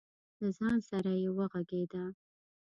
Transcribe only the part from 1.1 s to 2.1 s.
یې وغږېده.